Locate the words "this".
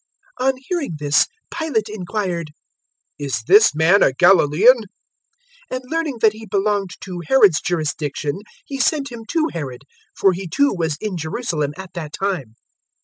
0.97-1.27, 3.45-3.75